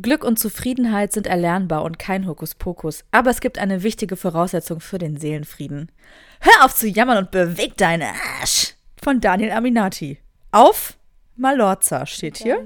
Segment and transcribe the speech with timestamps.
[0.00, 4.98] Glück und Zufriedenheit sind erlernbar und kein Hokuspokus, aber es gibt eine wichtige Voraussetzung für
[4.98, 5.92] den Seelenfrieden.
[6.40, 8.74] Hör auf zu jammern und beweg deinen Arsch!
[9.02, 10.18] Von Daniel Aminati.
[10.50, 10.96] Auf
[11.36, 12.64] Malorza steht hier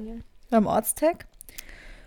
[0.50, 1.26] beim Ortstag.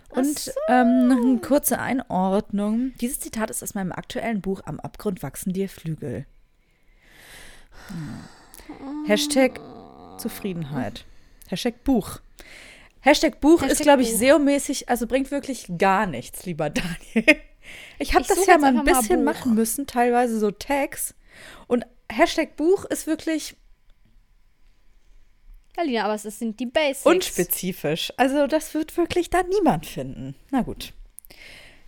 [0.08, 0.50] Und so.
[0.68, 2.92] ähm, noch eine kurze Einordnung.
[3.00, 6.26] Dieses Zitat ist aus meinem aktuellen Buch Am Abgrund wachsen dir Flügel.
[7.88, 7.96] Ja.
[9.06, 9.60] Hashtag
[10.18, 11.04] Zufriedenheit.
[11.48, 12.20] Hashtag Buch.
[13.00, 14.10] Hashtag Buch Hashtag ist, glaube ich.
[14.14, 16.70] SEO-mäßig, also bringt wirklich gar nichts, lieber
[17.14, 17.36] Daniel.
[17.98, 19.32] Ich habe das ja mal ein mal bisschen Buch.
[19.32, 21.14] machen müssen, teilweise so Tags.
[21.66, 23.56] Und Hashtag Buch ist wirklich
[25.76, 27.06] Ja, Lina, aber es sind die Basics.
[27.06, 28.12] unspezifisch.
[28.16, 30.34] Also das wird wirklich da niemand finden.
[30.50, 30.92] Na gut.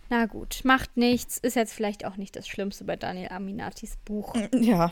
[0.09, 1.37] Na gut, macht nichts.
[1.37, 4.33] Ist jetzt vielleicht auch nicht das Schlimmste bei Daniel Aminatis Buch.
[4.53, 4.91] Ja,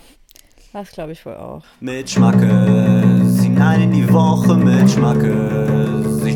[0.74, 1.64] das glaube ich wohl auch.
[1.80, 3.48] Mit Schmackes,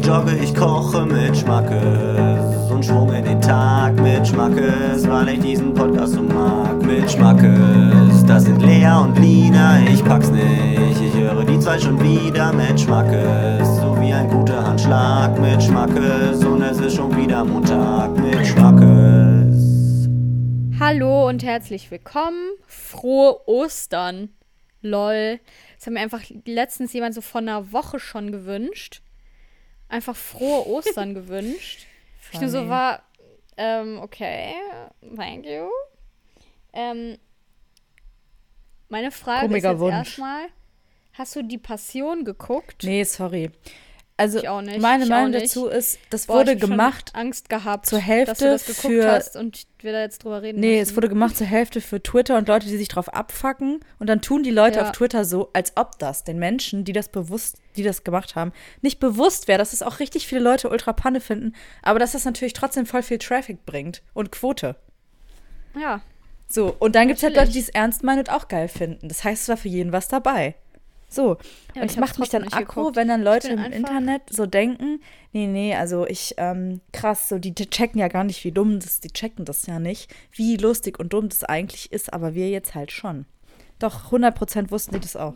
[0.06, 2.70] Jogge, ich koche mit Schmackes.
[2.70, 6.80] Und Schwung in den Tag mit Schmackes, weil ich diesen Podcast so mag.
[6.84, 11.02] Mit Schmackes, das sind Lea und Lina, ich pack's nicht.
[11.02, 13.68] Ich höre die zwei schon wieder mit Schmackes.
[13.78, 16.46] So wie ein guter Handschlag mit Schmackes.
[16.46, 20.08] Und es ist schon wieder Montag mit Schmackes.
[20.80, 22.52] Hallo und herzlich willkommen.
[22.68, 24.30] Frohe Ostern.
[24.84, 25.40] Lol.
[25.78, 29.02] Das hat mir einfach letztens jemand so vor einer Woche schon gewünscht.
[29.90, 31.86] Einfach frohe Ostern gewünscht.
[32.32, 32.70] Ich nur so Funny.
[32.70, 33.04] war,
[33.58, 34.54] ähm, okay,
[35.16, 35.70] thank you.
[36.74, 37.18] Ähm,
[38.90, 39.94] meine Frage Komischer ist jetzt Wunsch.
[39.96, 40.48] erstmal,
[41.14, 42.84] hast du die Passion geguckt?
[42.84, 43.52] Nee, sorry.
[44.18, 47.12] Also Ich auch nicht, meine Meinung dazu ist, das Boah, wurde gemacht.
[47.16, 50.62] Angst gehabt, zur Hälfte du das geguckt für- hast und wir da jetzt drüber reden
[50.62, 50.90] Nee, müssen.
[50.92, 53.82] es wurde gemacht zur Hälfte für Twitter und Leute, die sich drauf abfacken.
[54.00, 54.86] Und dann tun die Leute Ja.
[54.86, 58.54] auf Twitter so, als ob das den Menschen, die das bewusst, die das gemacht haben,
[58.82, 62.24] nicht bewusst wäre, dass es auch richtig viele Leute ultra Panne finden, aber dass das
[62.24, 64.78] natürlich trotzdem voll viel Traffic bringt und Quote.
[65.78, 66.00] Ja,
[66.48, 69.10] So, und dann gibt es halt Leute, die es ernst meinen und auch geil finden.
[69.10, 70.56] Das heißt, es war für jeden was dabei.
[71.16, 71.38] So.
[71.74, 72.96] Ja, und ich hab's macht mich dann aggro, geguckt.
[72.98, 77.40] wenn dann Ich Leute im Internet so denken, nee, nee, also ich, ähm, krass, so
[77.40, 81.00] die checken ja gar nicht, wie dumm das, die checken das ja nicht, wie lustig
[81.00, 83.26] und dumm das eigentlich ist, aber wir jetzt halt schon.
[83.80, 85.36] Doch, 100% wussten die das auch.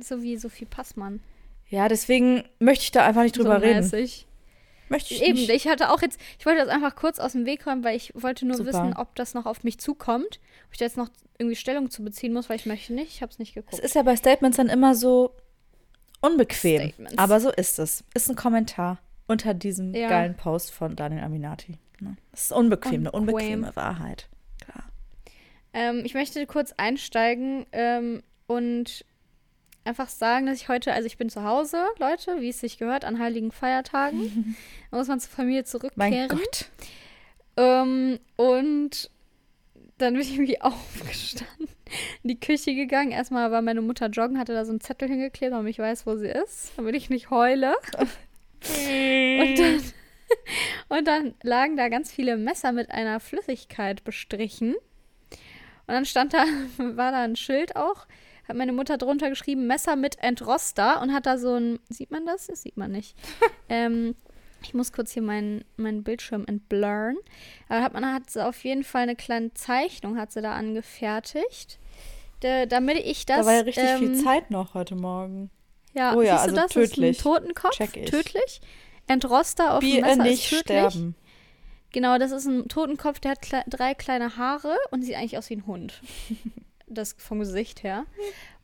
[0.00, 1.20] so wie Sophie Passmann.
[1.68, 3.80] Ja, deswegen möchte ich da einfach nicht drüber so reden.
[3.80, 4.26] mäßig.
[4.88, 5.50] Möchte ich Eben, nicht.
[5.50, 8.12] ich hatte auch jetzt, ich wollte das einfach kurz aus dem Weg räumen, weil ich
[8.14, 8.68] wollte nur Super.
[8.68, 10.40] wissen, ob das noch auf mich zukommt.
[10.66, 11.08] Ob ich da jetzt noch
[11.38, 13.08] irgendwie Stellung zu beziehen muss, weil ich möchte nicht.
[13.08, 13.82] Ich habe es nicht Es geguckt.
[13.82, 15.34] ist ja bei Statements dann immer so
[16.20, 16.80] unbequem.
[16.88, 17.18] Statements.
[17.18, 18.04] Aber so ist es.
[18.14, 20.08] Ist ein Kommentar unter diesem Ja.
[20.08, 21.78] geilen Post von Daniel Aminati.
[22.00, 22.16] Ne?
[22.32, 23.54] Es ist unbequem, eine Unbequem.
[23.64, 24.28] unbequeme Wahrheit.
[24.64, 24.84] Klar.
[25.72, 29.04] Ähm, ich möchte kurz einsteigen ähm, und
[29.84, 33.04] einfach sagen, dass ich heute, also ich bin zu Hause, Leute, wie es sich gehört,
[33.04, 34.56] an heiligen Feiertagen.
[34.90, 36.12] da muss man zur Familie zurückkehren.
[36.12, 36.66] Mein Gott.
[37.56, 39.10] Ähm, und
[39.98, 41.68] dann bin ich irgendwie aufgestanden,
[42.22, 43.12] in die Küche gegangen.
[43.12, 46.16] Erstmal war meine Mutter joggen, hatte da so einen Zettel hingeklebt, damit ich weiß, wo
[46.16, 47.74] sie ist, damit ich nicht heule.
[48.66, 49.80] Und dann,
[50.88, 54.74] und dann lagen da ganz viele Messer mit einer Flüssigkeit bestrichen.
[55.86, 56.46] Und dann stand da,
[56.78, 58.06] war da ein Schild auch,
[58.48, 62.26] hat meine Mutter drunter geschrieben, Messer mit Entroster und hat da so ein, sieht man
[62.26, 62.46] das?
[62.46, 63.16] Das sieht man nicht.
[63.68, 64.14] ähm,
[64.62, 67.16] ich muss kurz hier meinen meinen Bildschirm entblurren.
[67.68, 71.78] Aber hat man hat sie auf jeden Fall eine kleine Zeichnung, hat sie da angefertigt.
[72.40, 73.40] Da, damit ich das.
[73.40, 75.50] da war ja richtig ähm, viel Zeit noch heute Morgen.
[75.92, 76.72] Ja, Oh ja, siehst du also das?
[76.72, 77.16] tödlich.
[77.18, 77.76] Das ist ein Totenkopf.
[77.76, 78.10] Check ich.
[78.10, 78.60] Tödlich.
[79.06, 80.62] Entroster auf dem Bier Messer nicht ist tödlich.
[80.62, 81.14] sterben.
[81.92, 85.48] Genau, das ist ein Totenkopf, der hat kle drei kleine Haare und sieht eigentlich aus
[85.50, 86.00] wie ein Hund.
[86.86, 88.04] das vom Gesicht her.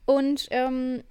[0.06, 1.02] Und ähm,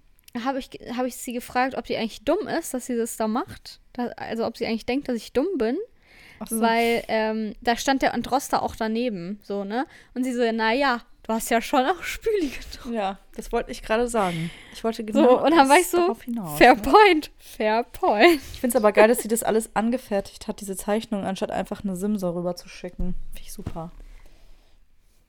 [0.44, 3.28] habe ich, hab ich sie gefragt, ob die eigentlich dumm ist, dass sie das da
[3.28, 3.80] macht.
[3.94, 5.78] Da, also ob sie eigentlich denkt, dass ich dumm bin.
[6.48, 6.62] So.
[6.62, 9.86] Weil ähm, da stand der Androster auch daneben, so, ne?
[10.14, 12.98] Und sie so, naja, du hast ja schon auch Spüli getrunken.
[12.98, 14.50] Ja, das wollte ich gerade sagen.
[14.72, 16.58] Ich wollte genau So, und dann war ich so, hinaus.
[16.58, 18.40] fair point, fair point.
[18.54, 21.84] Ich finde es aber geil, dass sie das alles angefertigt hat, diese Zeichnung, anstatt einfach
[21.84, 23.16] eine Simse rüber zu schicken.
[23.34, 23.92] Finde ich super.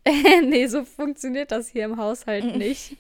[0.45, 2.97] nee, so funktioniert das hier im Haushalt nicht.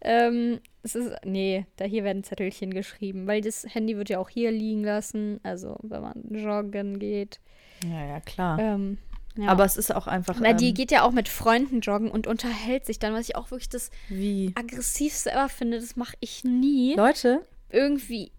[0.00, 4.28] ähm, es ist, nee, da hier werden Zettelchen geschrieben, weil das Handy wird ja auch
[4.28, 7.40] hier liegen lassen, also wenn man joggen geht.
[7.84, 8.58] Ja, ja, klar.
[8.58, 8.98] Ähm,
[9.36, 9.48] ja.
[9.48, 10.38] Aber es ist auch einfach.
[10.40, 13.34] Na, die ähm, geht ja auch mit Freunden joggen und unterhält sich dann, was ich
[13.34, 14.52] auch wirklich das wie?
[14.54, 16.94] aggressivste ever finde, das mache ich nie.
[16.94, 18.30] Leute, Irgendwie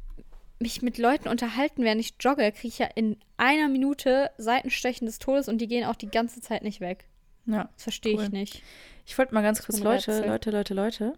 [0.60, 5.20] mich mit Leuten unterhalten, während ich jogge, kriege ich ja in einer Minute Seitenstechen des
[5.20, 7.06] Todes und die gehen auch die ganze Zeit nicht weg.
[7.46, 7.70] ja.
[7.76, 8.24] Das verstehe Cool.
[8.24, 8.64] ich nicht.
[9.06, 10.28] Ich wollte mal ganz kurz, Leute, Rätsel.
[10.28, 11.14] Leute, Leute, Leute.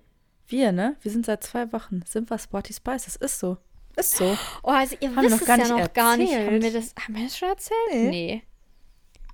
[0.47, 0.95] Wir, ne?
[1.01, 3.05] Wir sind seit zwei Wochen, sind wir Sporty Spice.
[3.05, 3.57] Das ist so.
[3.95, 4.37] Ist so.
[4.63, 6.33] Oh, also ihr Haben wisst noch gar es ja nicht noch gar nicht.
[6.33, 6.63] Haben erzählt.
[6.63, 7.77] wir, das, haben wir das schon erzählt?
[7.93, 8.09] Nee.
[8.09, 8.43] Nee.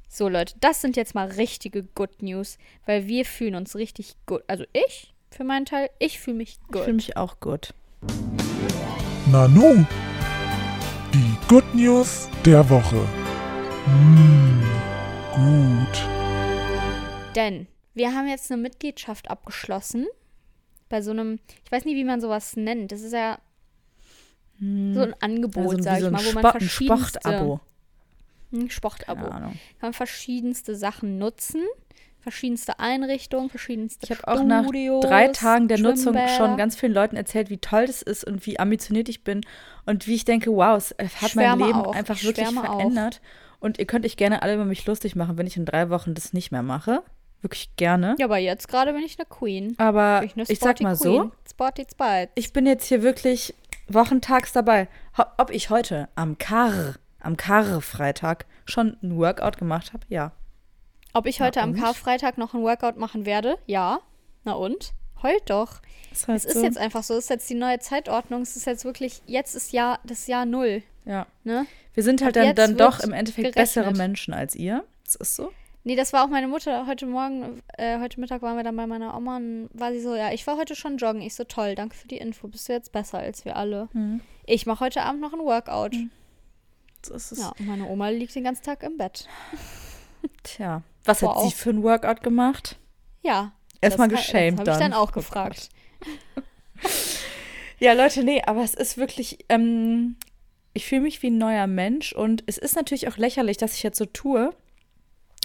[0.09, 4.43] So, Leute, das sind jetzt mal richtige Good News, weil wir fühlen uns richtig gut.
[4.47, 6.83] Also ich, für meinen Teil, ich fühle mich Ich gut.
[6.83, 7.73] fühle mich auch gut.
[9.33, 9.83] Nanu.
[11.11, 13.03] Die Good News der Woche.
[13.87, 14.63] Mmh,
[15.33, 16.03] gut.
[17.35, 17.65] Denn
[17.95, 20.05] wir haben jetzt eine Mitgliedschaft abgeschlossen.
[20.87, 22.91] Bei so einem, ich weiß nicht, wie man sowas nennt.
[22.91, 23.39] Das ist ja
[24.59, 27.59] so ein Angebot, Also sag so ich ein mal, wo man Sport, ein verschiedenste Sportabo.
[28.51, 29.29] Hm, Sportabo.
[29.31, 31.63] Kann man verschiedenste Sachen nutzen.
[32.23, 34.65] Verschiedenste Einrichtungen, verschiedenste Ich habe auch nach
[35.01, 36.37] drei Tagen der Nutzung Schwimmbäder.
[36.37, 39.41] schon ganz vielen Leuten erzählt, wie toll das ist und wie ambitioniert ich bin
[39.85, 40.91] und wie ich denke, wow, es
[41.21, 41.93] hat mein Schwärme Leben auch.
[41.93, 43.19] einfach Ich wirklich schwärme verändert.
[43.59, 46.13] Und ihr könnt euch gerne alle über mich lustig machen, wenn ich in drei Wochen
[46.13, 47.03] das nicht mehr mache.
[47.41, 48.15] Wirklich gerne.
[48.19, 49.75] Ja, aber jetzt gerade bin ich eine Queen.
[49.77, 51.31] Aber Bin ich eine ich sag mal so, Queen.
[51.49, 52.29] Sporty Spite.
[52.35, 53.53] ich bin jetzt hier wirklich
[53.89, 54.87] wochentags dabei.
[55.37, 60.05] Ob ich heute am Kar, am Kar-Freitag schon ein Workout gemacht habe?
[60.07, 60.31] Ja.
[61.13, 61.75] Ob ich heute am?
[61.75, 63.59] Karfreitag noch ein Workout machen werde?
[63.67, 63.99] Ja.
[64.43, 64.93] Na und?
[65.21, 65.81] Heult doch.
[66.11, 66.63] Ist halt Es ist so.
[66.63, 67.13] jetzt einfach so.
[67.13, 68.41] Es ist jetzt die neue Zeitordnung.
[68.41, 70.81] Es ist jetzt wirklich, jetzt ist Jahr, das Jahr Null.
[71.05, 71.27] Ja.
[71.43, 71.67] Ne?
[71.93, 73.55] Wir sind halt dann, dann doch im Endeffekt gerechnet.
[73.55, 74.83] bessere Menschen als ihr.
[75.05, 75.51] Das ist so.
[75.83, 76.87] Nee, das war auch meine Mutter.
[76.87, 80.15] Heute Morgen, äh, heute Mittag waren wir dann bei meiner Oma und war sie so,
[80.15, 81.21] ja, ich war heute schon joggen.
[81.21, 82.47] Ich so, toll, danke für die Info.
[82.47, 83.89] Bist du jetzt besser als wir alle?
[83.93, 84.21] Mhm.
[84.45, 85.93] Ich mache heute Abend noch ein Workout.
[87.05, 87.39] So ist es.
[87.39, 89.27] Ja, und meine Oma liegt den ganzen Tag im Bett.
[90.43, 90.81] Tja.
[91.05, 92.77] Was Boah, hat sie für ein Workout gemacht?
[93.21, 93.51] Ja.
[93.81, 94.91] Erstmal geschämt Das habe ich dann.
[94.91, 95.69] dann auch Oh gefragt.
[97.79, 100.15] Ja, Leute, nee, aber es ist wirklich, ähm,
[100.73, 103.83] ich fühle mich wie ein neuer Mensch und es ist natürlich auch lächerlich, dass ich
[103.83, 104.53] jetzt so tue,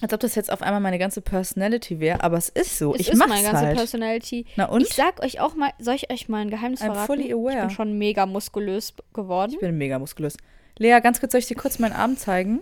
[0.00, 2.94] als ob das jetzt auf einmal meine ganze Personality wäre, aber es ist so.
[2.94, 3.76] Es ich ist mach's meine ganze halt.
[3.76, 4.46] Personality.
[4.54, 4.82] Na und?
[4.82, 7.06] Ich sag euch auch mal, soll ich euch mal ein Geheimnis I'm verraten?
[7.06, 7.54] fully aware.
[7.56, 9.52] Ich bin schon mega muskulös geworden.
[9.54, 10.36] Ich bin mega muskulös.
[10.78, 12.60] Lea, ganz kurz, soll ich dir kurz meinen Arm zeigen?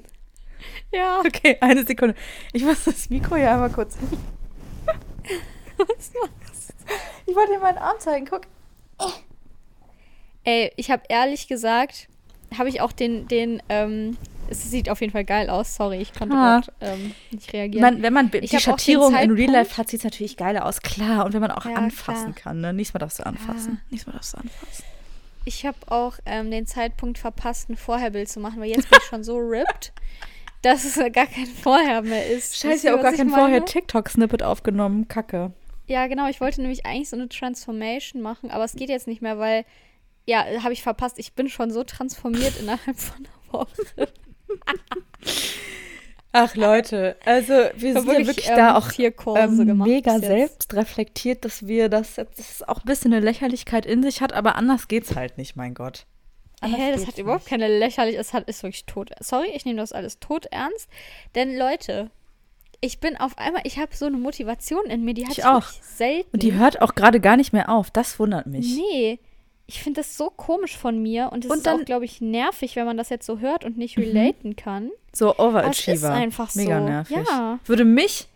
[0.93, 1.21] Ja.
[1.21, 2.15] Okay, eine Sekunde.
[2.53, 3.97] Ich muss das Mikro hier einmal kurz.
[5.77, 6.75] Was machst
[7.27, 8.43] Ich wollte dir meinen Arm zeigen, guck.
[10.45, 12.09] Ey, ich habe ehrlich gesagt,
[12.57, 14.17] habe ich auch den, den, ähm,
[14.49, 15.75] es sieht auf jeden Fall geil aus.
[15.75, 16.61] Sorry, ich konnte Ah.
[16.61, 17.83] gerade ähm, nicht reagieren.
[17.83, 20.81] Man, wenn man Ich die Schattierung in Real Life hat, sieht es natürlich geiler aus,
[20.83, 21.27] klar.
[21.27, 22.53] Und wenn man auch Ja, anfassen klar.
[22.53, 22.73] kann, ne?
[22.73, 23.81] Nichts mehr darfst du anfassen.
[23.91, 24.85] Nichts mehr darfst du anfassen.
[25.45, 29.05] Ich habe auch ähm, den Zeitpunkt verpasst, ein Vorherbild zu machen, weil jetzt bin ich
[29.09, 29.93] schon so ripped,
[30.67, 32.57] dass es gar kein Vorher mehr ist.
[32.57, 35.07] Scheiße, ihr, auch was gar ich kein vorher TikTok-Snippet aufgenommen.
[35.07, 35.53] Kacke.
[35.87, 36.29] Ja, genau.
[36.29, 39.65] Ich wollte nämlich eigentlich so eine Transformation machen, aber es geht jetzt nicht mehr, weil,
[40.25, 41.19] ja, habe ich verpasst.
[41.19, 44.09] Ich bin schon so transformiert innerhalb von einer Woche.
[46.33, 50.75] Ach Leute, also wir Ich sind hab ja wirklich ähm, da auch ähm, mega selbst
[50.75, 54.89] reflektiert, dass wir das es auch ein bisschen eine Lächerlichkeit in sich hat, aber anders
[54.89, 56.07] geht's halt nicht, mein Gott.
[56.63, 57.51] Hä, das hat überhaupt nicht.
[57.51, 59.11] keine lächerlich, es hat, ist wirklich tot.
[59.21, 60.89] Sorry, ich nehme das alles tot ernst.
[61.35, 62.11] Denn Leute,
[62.81, 65.65] ich bin auf einmal, ich habe so eine Motivation in mir, die hatte Ich auch.
[65.83, 66.29] selten.
[66.33, 67.91] Und die hört auch gerade gar nicht mehr auf.
[67.91, 68.77] Das wundert mich.
[68.77, 69.19] Nee,
[69.67, 71.83] ich finde das so komisch von mir und es ist dann- Mhm.
[71.83, 74.91] auch, glaube ich, nervig, wenn man das jetzt so hört und nicht relaten kann.
[75.13, 76.13] So Aber es ist Overachiever.
[76.13, 76.85] einfach Mega so.
[76.85, 77.17] nervig.
[77.29, 77.59] Ja.
[77.65, 78.29] Würde mich,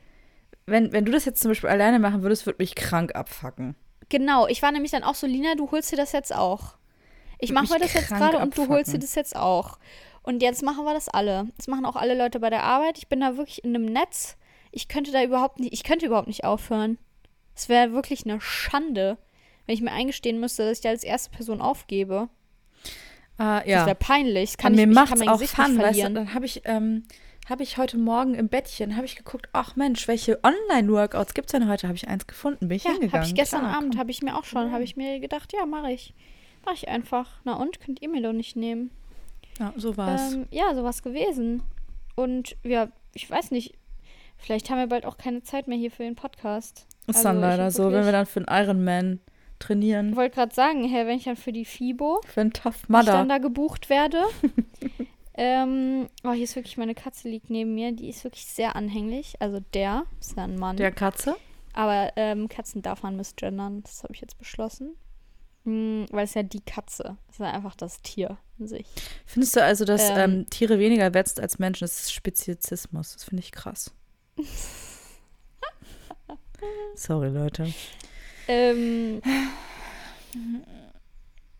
[0.66, 3.76] wenn, wenn du das jetzt zum Beispiel alleine machen würdest, würde mich krank abfacken.
[4.08, 6.74] Genau, ich war nämlich dann auch so, Lina, du holst dir das jetzt auch.
[7.40, 9.78] Ich mache mir das jetzt gerade und du holst dir das jetzt auch.
[10.22, 11.48] Und jetzt machen wir das alle.
[11.56, 12.98] Das machen auch alle Leute bei der Arbeit.
[12.98, 14.36] Ich bin da wirklich in einem Netz.
[14.70, 16.98] Ich könnte da überhaupt nicht, ich könnte überhaupt nicht aufhören.
[17.56, 19.16] Es wäre wirklich eine Schande,
[19.66, 22.28] wenn ich mir eingestehen müsste, dass ich da als erste Person aufgebe.
[23.38, 23.86] Ah, Das ja.
[23.86, 24.50] wäre peinlich.
[24.50, 26.10] Das Kann An mir ich, macht's kann mein auch Gesicht Fun, weißt du?
[26.10, 27.04] Dann habe ich, ähm,
[27.48, 31.52] habe ich heute Morgen im Bettchen, habe ich geguckt, ach Mensch, welche Online-Workouts gibt es
[31.52, 31.88] denn heute?
[31.88, 33.14] Habe ich eins gefunden, bin ich Ja, hingegangen.
[33.22, 35.64] habe ich gestern Klar, Abend, habe ich mir auch schon, habe ich mir gedacht, ja,
[35.66, 36.14] mache ich.
[36.64, 37.28] Mache ich einfach.
[37.44, 38.90] Na und, könnt ihr mir doch nicht nehmen.
[39.58, 40.34] Ja, so war's.
[40.34, 41.62] Ähm, ja, sowas gewesen.
[42.16, 43.74] Und ja, ich weiß nicht,
[44.38, 46.86] vielleicht haben wir bald auch keine Zeit mehr hier für den Podcast.
[47.06, 50.16] Ist also dann ich leider so, wenn wir dann für einen Ironman Ich trainieren.
[50.16, 53.12] wollte gerade sagen, hey, wenn ich dann für die FIBO Für einen Tough ich Mudder.
[53.12, 54.22] dann da gebucht werde.
[55.34, 57.92] ähm, oh, hier ist wirklich, meine Katze liegt neben mir.
[57.92, 59.34] Die ist wirklich sehr anhänglich.
[59.40, 60.76] Also der, ist ja ein Mann.
[60.76, 61.36] Der Katze?
[61.72, 63.82] Aber ähm, Katzen darf man misgendern.
[63.82, 64.96] Das habe ich jetzt beschlossen.
[65.64, 67.16] Hm, weil es ja die Katze.
[67.28, 68.86] Es ist ja einfach das Tier an sich.
[69.26, 70.16] Findest du also, dass Ähm.
[70.16, 71.84] ähm, Tiere weniger sind als Menschen?
[71.84, 73.12] Das ist Speziesismus.
[73.12, 73.92] Das finde ich krass.
[76.94, 77.72] Sorry, Leute.
[78.48, 79.22] Ähm,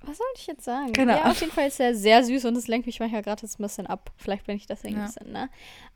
[0.03, 0.93] was sollte ich jetzt sagen?
[0.93, 3.43] Keine ja, auf jeden Fall ist er sehr süß und es lenkt mich manchmal gerade
[3.43, 4.13] jetzt ein bisschen ab.
[4.17, 5.03] Vielleicht bin ich deswegen Ja.
[5.05, 5.49] ein bisschen, ne?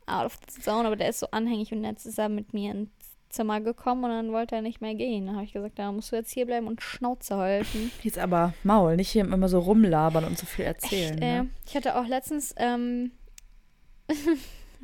[0.07, 2.71] Out of the zone, aber der ist so anhängig und jetzt ist er mit mir
[2.71, 2.89] ins
[3.35, 5.27] Zimmer gekommen und dann wollte er nicht mehr gehen.
[5.27, 7.91] Da habe ich gesagt, da musst du jetzt hier bleiben und Schnauze halten.
[8.03, 11.13] Jetzt aber Maul, nicht hier immer so rumlabern und so viel erzählen.
[11.13, 11.49] Echt, äh, ne?
[11.67, 13.11] Ich hatte auch letztens ähm,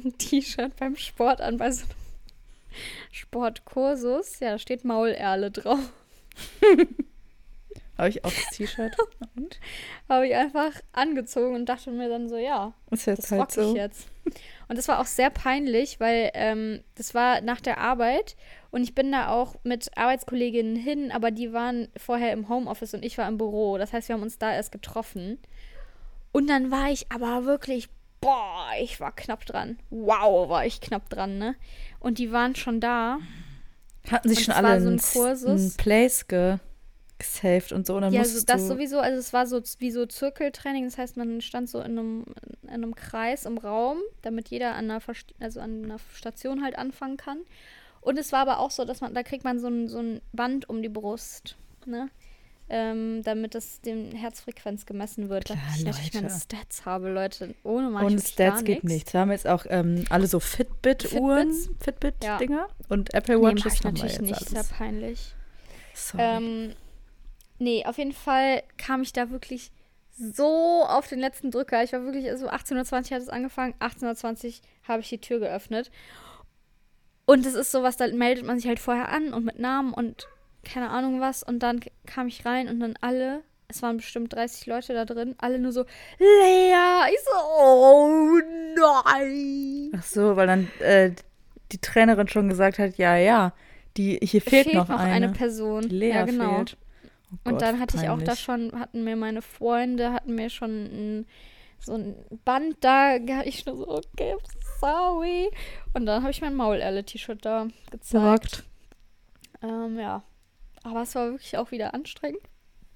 [0.03, 1.95] ein T-Shirt beim Sport an, bei so einem
[3.11, 4.39] Sportkursus.
[4.39, 5.91] Ja, da steht Maulerle drauf.
[7.97, 8.95] Habe ich auch das T-Shirt.
[9.35, 9.59] Und?
[10.09, 13.69] Habe ich einfach angezogen und dachte mir dann so, ja, Ist jetzt das halt so.
[13.69, 14.07] ich jetzt.
[14.71, 18.37] Und das war auch sehr peinlich, weil ähm, das war nach der Arbeit
[18.69, 23.03] und ich bin da auch mit Arbeitskolleginnen hin, aber die waren vorher im Homeoffice und
[23.03, 23.77] ich war im Büro.
[23.77, 25.39] Das heißt, wir haben uns da erst getroffen.
[26.31, 27.89] Und dann war ich aber wirklich,
[28.21, 29.77] boah, ich war knapp dran.
[29.89, 31.55] Wow, war ich knapp dran, ne?
[31.99, 33.17] Und die waren schon da.
[34.09, 35.49] Hatten sich schon alle so ein einen Kursus.
[35.49, 36.59] einen Place ge
[37.21, 37.95] gesaved und so.
[37.95, 40.97] Und dann Ja, so, musstest das sowieso, also es war so wie so Zirkeltraining, das
[40.97, 42.25] heißt, man stand so in einem,
[42.63, 46.77] in einem Kreis im Raum, damit jeder an einer, Verst- also an einer Station halt
[46.77, 47.39] anfangen kann.
[48.01, 50.21] Und es war aber auch so, dass man, da kriegt man so ein, so ein
[50.33, 52.09] Band um die Brust, ne?
[52.73, 55.43] Ähm, damit das dem Herzfrequenz gemessen wird.
[55.43, 56.29] Klar, damit ich natürlich meine.
[56.29, 57.53] Stats habe, Leute.
[57.63, 59.11] Ohne ich Und Stats geht nichts.
[59.11, 61.51] Wir haben jetzt auch ähm, alle so Fitbit-Uhren?
[61.81, 64.69] Fitbit-Dinger und Apple Nee, mach Watches ich haben wir natürlich nicht, ist ja alles.
[64.69, 65.35] peinlich.
[65.93, 66.23] Sorry.
[66.23, 66.73] Ähm,
[67.61, 69.71] nee, auf jeden Fall kam ich da wirklich
[70.17, 71.83] so auf den letzten Drücker.
[71.83, 75.91] Ich war wirklich, also 1820 hat es angefangen, 1820 habe ich die Tür geöffnet.
[77.25, 80.27] Und es ist sowas, da meldet man sich halt vorher an und mit Namen und
[80.63, 81.43] keine Ahnung was.
[81.43, 85.35] Und dann kam ich rein und dann alle, es waren bestimmt 30 Leute da drin,
[85.37, 85.85] alle nur so,
[86.19, 87.11] Lea!
[87.13, 88.39] Ich so, oh
[88.75, 89.91] nein!
[89.97, 91.11] Ach so, weil dann äh,
[91.71, 93.53] die Trainerin schon gesagt hat, ja, ja,
[93.97, 95.29] die, hier fehlt, noch, eine.
[95.29, 95.87] Person.
[95.87, 96.55] Die Lea ja, genau.
[96.55, 96.77] fehlt.
[97.31, 98.39] Oh Und Gott, dann hatte ich auch da peinlich.
[98.39, 100.69] schon, hatten mir meine Freunde, hatten mir schon
[101.21, 101.27] ein,
[101.79, 103.47] so ein Band da, gehabt.
[103.47, 104.35] ich nur so, okay,
[104.79, 105.49] sorry.
[105.93, 108.63] Und dann habe ich mein Maul-Erle-T-Shirt da gezeigt.
[109.61, 110.23] Ähm, ja.
[110.83, 112.41] Aber es war wirklich auch wieder anstrengend.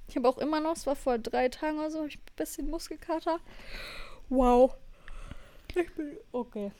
[0.08, 2.36] Ich habe auch immer noch, es war vor drei Tagen oder so, habe ich ein
[2.36, 3.39] bisschen Muskelkater.
[4.30, 4.75] Wow.
[5.74, 6.72] Ich bin, okay.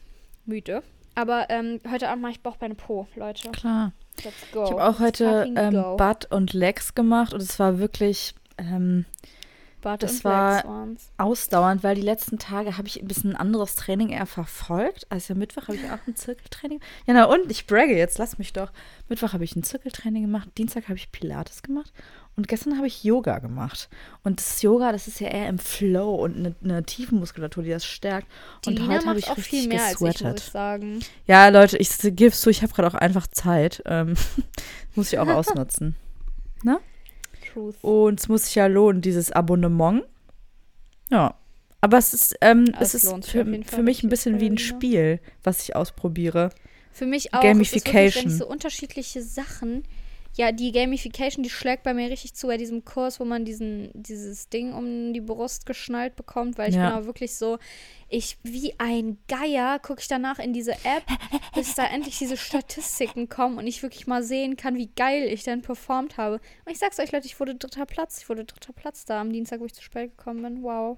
[0.46, 0.84] Müde.
[1.16, 3.50] Aber ähm, heute Abend mache ich Bauch, Beine, Po, Leute.
[3.52, 3.94] Klar.
[4.24, 4.64] Let's go.
[4.66, 5.98] Ich habe auch heute ähm.
[5.98, 9.06] Butt und Legs gemacht und es war wirklich ähm,
[9.82, 14.10] Butt das war- ausdauernd, weil die letzten Tage habe ich ein bisschen ein anderes Training
[14.10, 15.06] eher verfolgt.
[15.10, 16.80] Also Mittwoch habe ich auch ein Zirkeltraining.
[17.06, 18.72] Ja, na und ich bragge jetzt, lass mich doch.
[19.10, 21.94] Mittwoch habe ich ein Zirkeltraining gemacht, Dienstag habe ich Pilates gemacht
[22.38, 23.90] und gestern habe ich Yoga gemacht.
[24.24, 27.86] Und das Yoga, das ist ja eher im Flow und eine, eine Tiefenmuskulatur, die das
[27.86, 28.28] stärkt.
[28.66, 30.40] Die und Lina heute habe ich auch viel mehr als ich, muss gesweatet.
[30.40, 31.00] sagen.
[31.28, 33.82] Ja, Leute, ich gebe zu, ich habe gerade auch einfach Zeit.
[33.86, 34.16] Ähm,
[34.96, 35.96] muss ich auch ausnutzen.
[37.56, 37.76] Truth.
[37.82, 40.04] Und es muss sich ja lohnen, dieses Abonnement.
[41.10, 41.36] Ja.
[41.82, 44.58] Aber es ist, ähm, es ist für, für mich ein bisschen wie ein.
[44.58, 46.50] Spiel, was ich ausprobiere.
[46.92, 47.44] Für mich auch.
[47.44, 48.32] Es ist wirklich, Gamification.
[48.32, 49.84] so unterschiedliche Sachen.
[50.38, 53.90] Ja, die Gamification, die schlägt bei mir richtig zu bei diesem Kurs, wo man diesen,
[53.94, 56.90] dieses Ding um die Brust geschnallt bekommt, weil ich Ja.
[56.90, 57.58] bin auch wirklich so,
[58.10, 61.04] ich wie ein Geier gucke ich danach in diese App,
[61.54, 65.44] bis da endlich diese Statistiken kommen und ich wirklich mal sehen kann, wie geil ich
[65.44, 66.42] denn performt habe.
[66.66, 68.20] Und ich sag's euch, Leute, ich wurde dritter Platz.
[68.22, 70.64] Ich wurde dritter Platz da am Dienstag, wo ich zu spät gekommen bin.
[70.64, 70.98] Wow.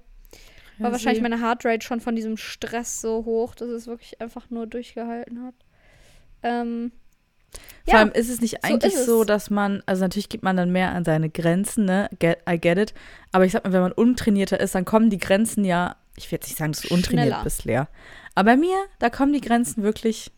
[0.80, 4.50] War Ja, wahrscheinlich meine Heartrate schon von diesem Stress so hoch, dass es wirklich einfach
[4.50, 5.54] nur durchgehalten hat.
[6.42, 6.92] Ähm,
[7.84, 9.26] Vor ja, allem ist es nicht so eigentlich ist so, es.
[9.26, 12.08] dass man, also natürlich gibt man dann mehr an seine Grenzen, ne?
[12.18, 12.92] Get, I get it.
[13.32, 16.36] Aber ich sag mal, wenn man untrainierter ist, dann kommen die Grenzen ja, ich will
[16.36, 17.44] jetzt nicht sagen, dass du untrainiert Schneller.
[17.44, 17.82] bist, Lea.
[18.34, 20.30] Aber bei mir, da kommen die Grenzen wirklich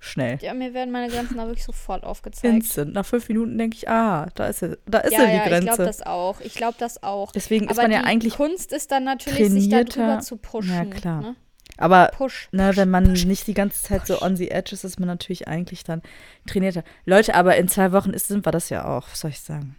[0.00, 0.38] schnell.
[0.42, 2.54] ja, mir werden meine Grenzen da wirklich sofort aufgezeigt.
[2.54, 2.92] Instant.
[2.92, 5.42] Nach fünf Minuten denke ich, ah, da ist ja, da ist ja, ja, die ja,
[5.44, 5.66] ich Grenze.
[5.66, 6.40] glaube das auch.
[6.40, 7.32] Ich glaube das auch.
[7.32, 10.36] Deswegen ist Aber man ja eigentlich Kunst ist dann natürlich, sich da trainierter- drüber zu
[10.36, 10.74] pushen.
[10.74, 11.20] Ja, klar.
[11.22, 11.36] Ne?
[11.78, 12.48] Aber Push.
[12.52, 13.24] ne, push, wenn man push.
[13.24, 16.02] nicht die ganze Zeit so on the edge ist, ist man natürlich eigentlich dann
[16.46, 16.84] trainierter.
[17.04, 19.76] Leute, aber in zwei Wochen ist, sind wir das ja auch, was soll ich sagen?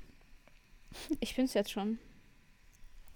[1.19, 1.99] Ich bin's jetzt schon.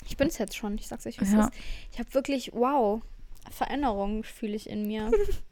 [0.08, 0.76] Ich bin's jetzt schon.
[0.76, 1.46] Ich sag's euch, es Ja.
[1.46, 1.52] ist.
[1.92, 3.02] Ich habe wirklich, wow,
[3.52, 5.12] Veränderungen fühle ich in mir.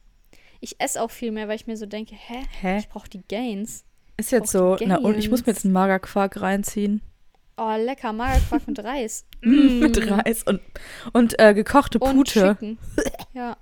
[0.60, 2.44] ich esse auch viel mehr, weil ich mir so denke, hä?
[2.62, 2.78] Hä?
[2.80, 3.84] Ich brauche die Gains.
[4.18, 7.02] Ist jetzt so, na und ich muss mir jetzt einen Magerquark reinziehen.
[7.62, 9.26] Oh, lecker, Magerquark mit Reis.
[9.42, 10.62] Mit Reis und,
[11.12, 12.56] und äh, gekochte Und Pute.
[12.56, 12.78] Chicken.
[13.34, 13.58] Ja.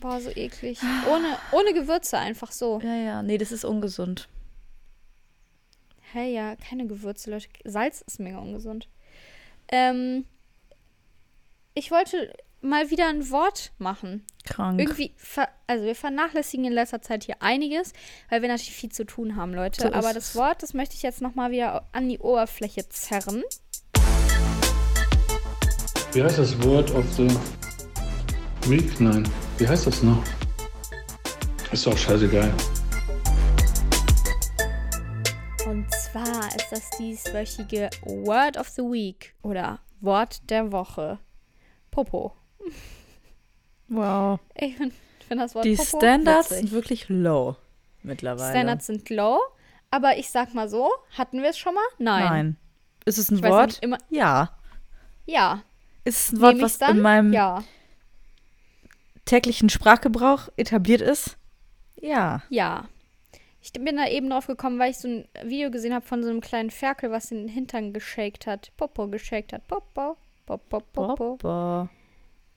[0.00, 0.78] Boah, so eklig.
[1.10, 2.80] Ohne, ohne Gewürze einfach so.
[2.82, 4.28] Ja, ja, nee, das ist ungesund.
[6.12, 7.48] Hey, ja, keine Gewürze, Leute.
[7.64, 8.88] Salz ist mega ungesund.
[9.70, 10.24] Ähm,
[11.74, 14.24] ich wollte mal wieder ein Wort machen.
[14.44, 14.80] Krank.
[14.80, 17.92] Irgendwie, ver also wir vernachlässigen in letzter Zeit hier einiges,
[18.28, 19.82] weil wir natürlich viel zu tun haben, Leute.
[19.82, 23.42] So Aber das Wort, das möchte ich jetzt nochmal wieder an die Oberfläche zerren.
[26.12, 27.28] Wie heißt das Wort of the
[28.68, 29.00] Week?
[29.00, 29.28] Nein.
[29.58, 30.22] Wie heißt das noch?
[31.72, 32.52] Ist doch scheißegal.
[35.66, 41.20] Und zwar ist das dieswöchige Word of the Week oder Wort der Woche.
[41.92, 42.39] Popo.
[43.88, 44.38] Wow.
[44.54, 44.94] Ich finde
[45.26, 46.58] find das Wort Die Popo Standards witzig.
[46.68, 47.56] sind wirklich low
[48.02, 48.50] mittlerweile.
[48.50, 49.38] Standards sind low,
[49.90, 51.84] aber ich sag mal so, hatten wir es schon mal?
[51.98, 52.24] Nein.
[52.24, 52.56] Nein.
[53.04, 53.66] Ist es ein Ich Wort?
[53.68, 54.50] nicht, immer, Ja.
[55.26, 55.62] ja.
[56.04, 56.96] Ist es ein Wort, was dann?
[56.96, 57.62] in meinem Ja.
[59.24, 61.36] täglichen Sprachgebrauch etabliert ist?
[62.00, 62.42] Ja.
[62.48, 62.84] Ja.
[63.62, 66.30] Ich bin da eben drauf gekommen, weil ich so ein Video gesehen habe von so
[66.30, 68.70] einem kleinen Ferkel, was den Hintern geshakt hat.
[68.78, 69.66] Popo geshakt hat.
[69.68, 70.16] Popo.
[70.46, 71.36] Popo, Popo.
[71.36, 71.90] Boah.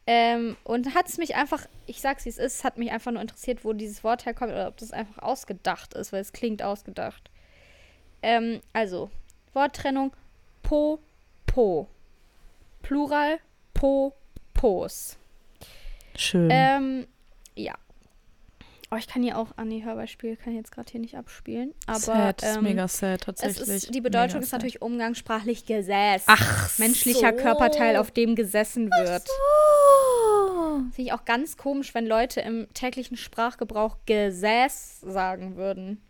[0.05, 3.21] Ähm, und hat es mich einfach, ich sag's wie es ist, hat mich einfach nur
[3.21, 7.29] interessiert, wo dieses Wort herkommt oder ob das einfach ausgedacht ist, weil es klingt ausgedacht.
[8.21, 9.09] Ähm, also,
[9.53, 10.13] Worttrennung
[10.61, 10.99] Po,
[11.45, 11.87] Po.
[12.81, 13.39] Plural
[13.73, 14.13] Po,
[14.53, 15.17] Pos.
[16.15, 16.49] Schön.
[16.51, 17.07] Ähm,
[17.55, 17.73] ja.
[18.91, 21.73] Oh, ich kann hier auch, ah nee, Hörbeispiel kann ich jetzt gerade hier nicht abspielen.
[21.87, 23.67] Aber sad, ist ähm, mega sad, tatsächlich.
[23.67, 24.59] ist, die Bedeutung Mega ist sad.
[24.59, 26.23] natürlich umgangssprachlich Gesäß.
[26.27, 27.41] Ach, Menschlicher so.
[27.41, 29.23] Körperteil, auf dem gesessen wird.
[29.27, 29.92] Oh.
[30.77, 36.01] Finde ich auch ganz komisch, wenn Leute im täglichen Sprachgebrauch Gesäß sagen würden.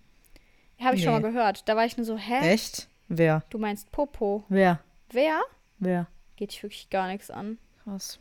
[0.80, 1.20] Habe ich schon Nee.
[1.22, 1.68] mal gehört.
[1.70, 2.40] Da war ich nur so, hä?
[2.54, 2.88] Echt?
[3.08, 3.44] Wer?
[3.50, 4.44] Du meinst Popo.
[4.50, 4.80] Wer?
[5.12, 5.42] Wer?
[5.80, 6.08] Wer?
[6.36, 7.58] Geht dich wirklich gar nichts an.
[7.84, 8.20] Krass.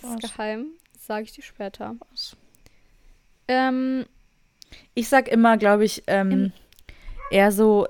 [0.00, 0.32] Das ist Krass.
[0.36, 0.66] geheim.
[0.98, 1.96] Sage ich dir später.
[2.08, 2.36] Krass.
[3.48, 4.06] Ähm,
[4.94, 6.52] Ich sag immer, glaube ich, ähm,
[7.30, 7.88] eher so,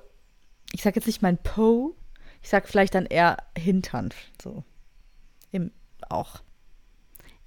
[0.72, 1.96] ich sag jetzt nicht mein Po,
[2.40, 4.10] ich sag vielleicht dann eher Hintern.
[4.40, 4.62] So.
[5.50, 5.72] Im,
[6.08, 6.40] auch.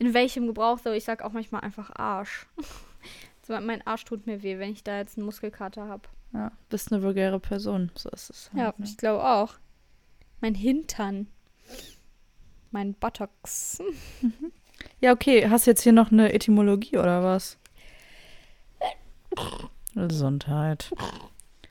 [0.01, 0.91] In welchem Gebrauch so?
[0.91, 2.47] Ich sag auch manchmal einfach Arsch.
[3.47, 6.09] so, mein Arsch tut mir weh, wenn ich da jetzt einen Muskelkater habe.
[6.33, 7.91] Ja, bist eine vulgäre Person.
[7.93, 8.49] So ist es.
[8.55, 8.85] Ja, halt, ne?
[8.85, 9.53] ich glaube auch.
[10.39, 11.27] Mein Hintern.
[12.71, 13.77] Mein Buttocks.
[15.01, 15.47] ja, okay.
[15.47, 17.59] Hast du jetzt hier noch eine Etymologie oder was?
[19.93, 20.91] Gesundheit.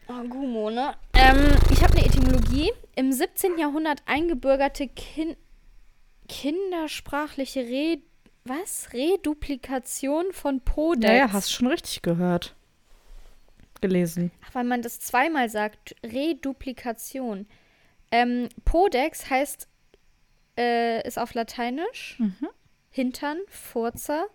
[0.07, 0.95] Oh, Gumo, ne?
[1.15, 2.71] Ähm, ich habe eine Etymologie.
[2.95, 3.59] Im 17.
[3.59, 5.37] Jahrhundert eingebürgerte kin
[6.29, 7.99] kindersprachliche Re
[8.45, 8.89] was?
[8.93, 11.11] Reduplikation von Podex.
[11.11, 12.55] Ja, ja, hast schon richtig gehört.
[13.81, 14.31] Gelesen.
[14.47, 15.95] Ach, weil man das zweimal sagt.
[16.05, 17.47] Reduplikation.
[18.11, 19.69] Ähm, Podex heißt,
[20.59, 22.49] äh, ist auf Lateinisch Mhm.
[22.91, 24.27] Hintern, Furzer,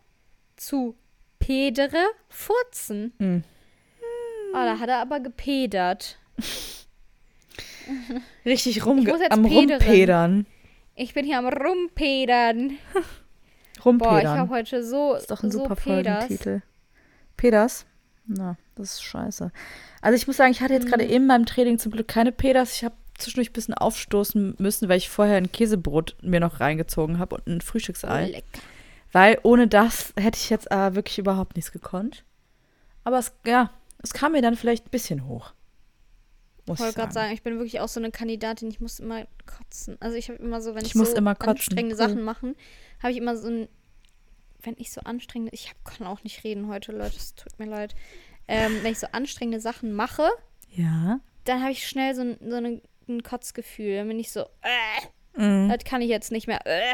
[0.55, 0.95] zu
[1.39, 3.13] pedere, furzen.
[3.19, 3.43] Mhm.
[4.51, 6.17] Oh, da hat er aber gepedert.
[8.45, 8.85] Richtig
[9.21, 9.69] jetzt am Pederin.
[9.71, 10.45] Rumpedern.
[10.95, 12.77] Ich bin hier am Rumpedern.
[13.85, 14.37] Boah, ich Rumpedern.
[14.39, 16.25] habe heute so, ist doch ein so super Peders.
[16.25, 16.61] Folgentitel.
[17.37, 17.85] Peders?
[18.27, 19.51] Na, das ist scheiße.
[20.01, 20.89] Also ich muss sagen, ich hatte jetzt Mhm.
[20.89, 22.73] gerade eben beim Training zum Glück keine Peders.
[22.73, 27.19] Ich habe zwischendurch ein bisschen aufstoßen müssen, weil ich vorher ein Käsebrot mir noch reingezogen
[27.19, 28.27] habe und ein Oh, Frühstücksei.
[28.27, 28.59] lecker.
[29.11, 32.25] Weil ohne das hätte ich jetzt äh, wirklich überhaupt nichts gekonnt.
[33.03, 33.69] Aber es, ja,
[34.03, 35.53] es kam mir dann vielleicht ein bisschen hoch.
[36.67, 37.33] Muss Ich wollte gerade sagen.
[37.33, 39.97] ich bin wirklich auch so eine Kandidatin, ich muss immer kotzen.
[39.99, 41.49] Also ich habe immer so, wenn ich, Ich muss so immer kotzen.
[41.51, 41.95] anstrengende.
[41.95, 42.55] Sachen machen,
[43.01, 43.67] habe ich immer so ein,
[44.63, 47.67] wenn ich so anstrengende, ich hab, kann auch nicht reden heute, Leute, es tut mir
[47.67, 47.93] leid.
[48.47, 50.27] Ähm, wenn ich so anstrengende Sachen mache,
[50.71, 51.19] Ja.
[51.45, 53.97] dann habe ich schnell so ein, so eine, ein Kotzgefühl.
[53.97, 55.69] Dann bin ich so, äh, Mhm.
[55.69, 56.65] das kann ich jetzt nicht mehr.
[56.65, 56.93] Äh,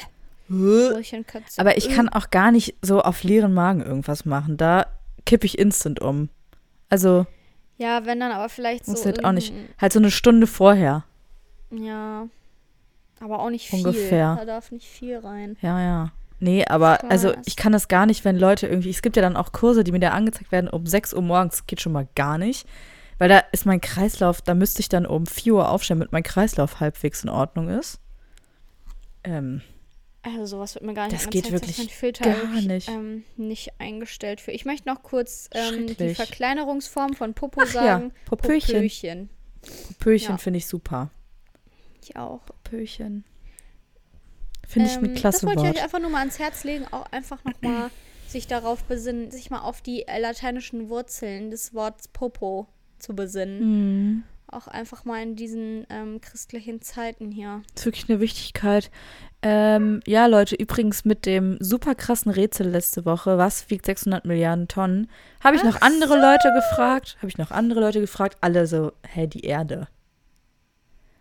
[0.49, 1.61] wo ich dann kotze.
[1.61, 4.57] Aber ich kann auch gar nicht so auf leeren Magen irgendwas machen.
[4.57, 4.87] Da
[5.25, 6.27] kippe ich instant um.
[6.89, 7.25] Also,
[7.81, 8.91] Ja, wenn dann aber vielleicht so.
[8.91, 9.51] muss halt auch nicht.
[9.79, 11.03] Halt so eine Stunde vorher.
[11.71, 12.27] Ja.
[13.19, 13.79] Aber auch nicht viel.
[13.79, 14.35] Ungefähr.
[14.35, 15.57] Da darf nicht viel rein.
[15.61, 16.11] Ja, ja.
[16.39, 17.09] Nee, aber Krass.
[17.09, 18.91] also ich kann das gar nicht, wenn Leute irgendwie.
[18.91, 21.55] Es gibt ja dann auch Kurse, die mir da angezeigt werden um 6 Uhr morgens.
[21.57, 22.67] Das geht schon mal gar nicht.
[23.17, 26.23] Weil da ist mein Kreislauf, da müsste ich dann um 4 Uhr aufstehen, damit mein
[26.23, 27.99] Kreislauf halbwegs in Ordnung ist.
[29.23, 29.61] Ähm,
[30.23, 32.87] Also sowas wird mir gar nicht Das geht wirklich mein Filter gar nicht.
[32.89, 34.51] Ähm, nicht eingestellt für.
[34.51, 36.13] Ich möchte noch kurz ähm, die.
[36.13, 38.11] Verkleinerungsform von Popo ja, sagen.
[38.25, 38.75] Popöchen.
[38.75, 39.29] Popöchen.
[39.97, 40.37] Popöchen Ja.
[40.37, 41.09] finde ich super.
[42.03, 42.45] Ich auch.
[42.45, 43.23] Popöchen.
[44.67, 46.85] Finde ich ein Ähm, klasse Das wollte ich euch einfach nur mal ans Herz legen,
[46.91, 47.89] auch einfach nochmal
[48.27, 52.67] sich darauf besinnen, sich mal auf die lateinischen Wurzeln des Wortes Popo
[52.99, 53.59] zu besinnen.
[54.13, 54.23] Mhm.
[54.51, 57.61] Auch einfach mal in diesen ähm, christlichen Zeiten hier.
[57.73, 58.91] ist wirklich eine Wichtigkeit.
[59.41, 64.67] Ähm, ja, Leute, übrigens mit dem super krassen Rätsel letzte Woche, was wiegt 600 Milliarden
[64.67, 65.09] Tonnen,
[65.41, 68.91] habe ich noch Ach andere Leute gefragt, habe ich noch andere Leute gefragt, alle so,
[69.07, 69.87] hä, die Erde.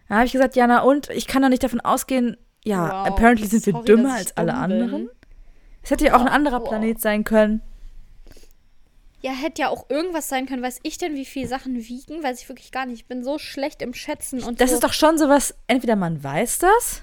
[0.09, 3.47] Da habe ich gesagt, Jana, und ich kann doch nicht davon ausgehen, ja, Wow, apparently
[3.47, 4.61] sind wir sorry, dümmer dass ich als alle bin.
[4.61, 5.11] anderen.
[5.83, 6.69] Es hätte ja auch ein anderer Wow.
[6.69, 7.62] Planet sein können.
[9.22, 10.62] Ja, hätte ja auch irgendwas sein können.
[10.62, 12.22] Weiß ich denn, wie viel Sachen wiegen?
[12.22, 13.00] Weiß ich wirklich gar nicht.
[13.00, 14.76] Ich bin so schlecht im Schätzen und Das so.
[14.76, 17.02] ist doch schon sowas, entweder man weiß das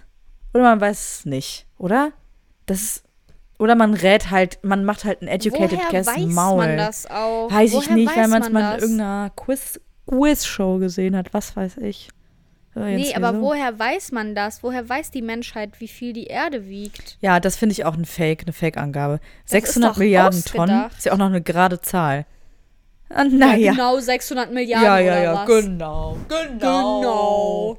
[0.53, 2.11] oder man weiß es nicht, oder?
[2.65, 3.03] Das ist,
[3.59, 6.57] oder man rät halt, man macht halt ein educated Woher guess weiß Maul.
[6.57, 7.51] man das auch?
[7.51, 11.33] Weiß ich Woher nicht, weiß weil man es mal in irgendeiner Quiz Quiz-Show gesehen hat,
[11.33, 12.09] was weiß ich.
[12.77, 13.41] Äh, Nee, aber so.
[13.41, 14.63] woher weiß man das?
[14.63, 17.17] Woher weiß die Menschheit, wie viel die Erde wiegt?
[17.21, 19.19] Ja, das finde ich auch ein Fake, eine Fake-Angabe.
[19.45, 20.97] ist 600 doch Milliarden Tonnen ausgedacht.
[20.97, 22.25] ist ja auch noch eine gerade Zahl.
[23.09, 23.71] Ah, naja.
[23.71, 25.45] genau 600 Milliarden Ja, ja, oder ja, was?
[25.47, 26.17] genau.
[26.27, 27.77] Genau.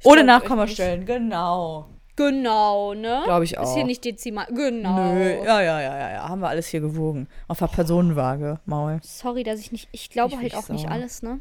[0.00, 1.86] Ich Ohne Nachkommastellen, genau.
[1.88, 2.16] nicht.
[2.16, 3.22] Genau, ne?
[3.24, 3.86] Glaub ich Ist hier auch.
[3.86, 4.46] nicht dezimal.
[4.46, 5.14] Genau.
[5.14, 7.26] Nö, ja, ja, ja, ja, ja, haben wir alles hier gewogen.
[7.48, 9.00] Auf der Personenwaage, Maul.
[9.02, 9.88] Sorry, dass ich nicht.
[9.90, 10.92] Ich glaube Ich halt auch nicht sauer.
[10.92, 11.40] alles, ne?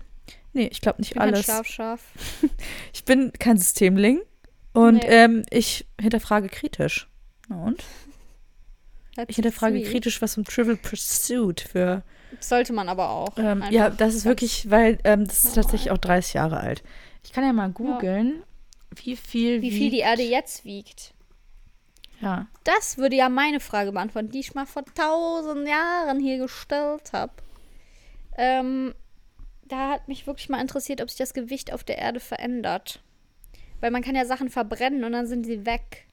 [0.53, 1.45] Nee, ich glaube nicht Ich bin kein alles.
[1.45, 2.01] Schlafschaf.
[2.93, 4.21] Ich bin kein Systemling
[4.73, 5.07] und Nee.
[5.07, 7.09] ähm, ich hinterfrage kritisch.
[7.49, 7.83] Und?
[9.15, 9.91] That's Ich hinterfrage sweet.
[9.91, 12.03] kritisch, was im Trivial Pursuit für.
[12.39, 13.37] Sollte man aber auch.
[13.37, 16.83] Ähm, ja, das ist wirklich, weil ähm, das ist tatsächlich auch 30 Jahre alt.
[17.23, 18.43] Ich kann ja mal googeln,
[18.95, 19.61] wie viel.
[19.61, 21.13] Wie viel die Erde jetzt wiegt.
[22.21, 22.47] Ja.
[22.63, 27.33] Das würde ja meine Frage beantworten, die ich mal vor tausend Jahren hier gestellt habe.
[28.37, 28.95] Ähm,
[29.73, 33.01] da hat mich wirklich mal interessiert, ob sich das Gewicht auf der Erde verändert.
[33.81, 36.05] Weil man kann ja Sachen verbrennen und dann sind sie weg.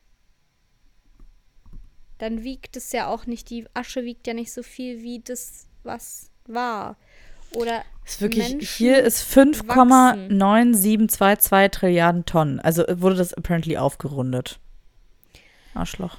[2.16, 5.66] Dann wiegt es ja auch nicht, die Asche wiegt ja nicht so viel wie das,
[5.82, 6.96] was war.
[7.52, 12.60] Oder Ist wirklich, Menschen hier ist 5,9722 Trilliarden Tonnen.
[12.60, 14.58] Also äh, wurde das apparently aufgerundet.
[15.74, 16.16] Arschloch.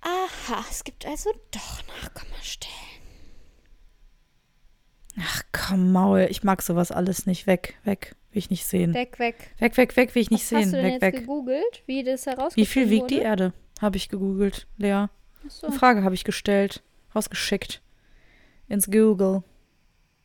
[0.00, 2.89] Aha, es gibt also doch Nachkommastellen.
[5.18, 7.46] Ach komm, Maul, ich mag sowas alles nicht.
[7.46, 8.94] Weg, weg, will ich nicht sehen.
[8.94, 9.50] Weg, weg.
[9.58, 10.58] Weg, weg, weg, will ich nicht Was sehen.
[10.60, 11.14] hast du denn Weg, jetzt weg.
[11.16, 13.24] gegoogelt, wie das herausgefunden Wie viel wiegt die wurde?
[13.24, 13.52] Erde?
[13.80, 15.06] Habe ich gegoogelt, Lea.
[15.44, 16.82] Achso, Eine Frage habe ich gestellt,
[17.14, 17.82] rausgeschickt.
[18.68, 19.42] Ins Google.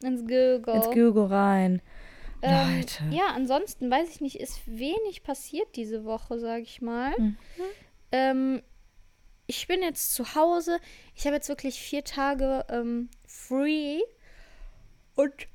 [0.04, 0.76] ins Google.
[0.76, 1.82] Ins Google rein.
[2.42, 3.04] Ähm, Leute.
[3.12, 7.12] Ja, ansonsten weiß ich nicht, ist wenig passiert diese Woche, sag ich mal.
[7.18, 7.38] Mhm.
[8.12, 8.62] Ähm,
[9.48, 10.80] ich bin jetzt zu Hause.
[11.16, 14.00] Ich habe jetzt wirklich vier Tage ähm, free
[15.16, 15.48] und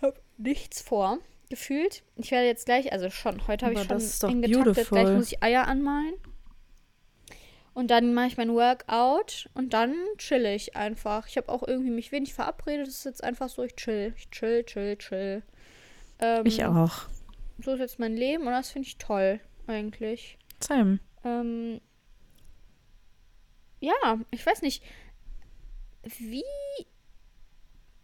[0.00, 1.18] habe nichts vor.
[1.48, 2.04] Gefühlt.
[2.16, 4.88] Ich werde jetzt gleich, also schon, heute habe ich schon das ist doch eng getaktet.
[4.88, 6.14] Gleich muss ich Eier anmalen.
[7.74, 11.26] Und dann mache ich mein Workout und dann chill ich einfach.
[11.26, 12.86] Ich habe auch irgendwie mich wenig verabredet.
[12.86, 14.12] Es ist jetzt einfach so, ich chill.
[14.16, 15.42] Ich chill, chill, chill.
[16.20, 17.06] Ähm, Ich auch.
[17.58, 20.38] So ist jetzt mein Leben und das finde ich toll, eigentlich.
[20.60, 21.00] Same.
[21.24, 21.80] Ähm,
[23.80, 24.84] ja, ich weiß nicht,
[26.02, 26.44] wie.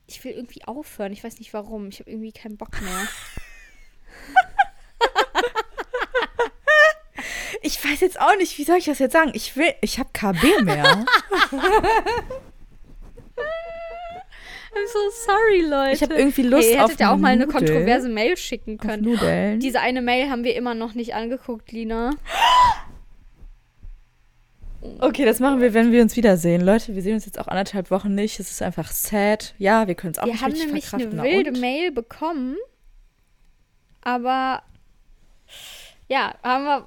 [0.06, 1.12] Ich will irgendwie aufhören.
[1.12, 1.88] Ich weiß nicht warum.
[1.88, 3.08] Ich habe irgendwie keinen Bock mehr.
[7.62, 9.32] Ich weiß jetzt auch nicht, wie soll ich das jetzt sagen?
[9.34, 10.84] Ich will, ich habe KB mehr.
[14.76, 15.94] I'm so sorry, Leute.
[15.94, 18.78] Ich habe irgendwie Lust Hey, ihr auf hättet ja auch mal eine kontroverse Mail schicken
[18.78, 19.58] können.
[19.58, 22.10] Diese eine Mail haben wir immer noch nicht angeguckt, Lina.
[25.00, 26.60] Okay, das machen wir, wenn wir uns wiedersehen.
[26.62, 28.40] Leute, wir sehen uns jetzt auch anderthalb Wochen nicht.
[28.40, 29.54] Es ist einfach sad.
[29.58, 31.32] Ja, wir können es auch Wir nicht haben richtig nämlich eine verkraften.
[31.44, 31.60] Wilde?
[31.60, 32.56] Mail bekommen,
[34.02, 34.62] aber
[36.08, 36.86] ja, haben wir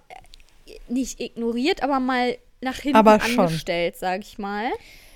[0.88, 3.40] nicht ignoriert, aber mal nach hinten Aber schon.
[3.46, 4.70] angestellt, sag ich mal.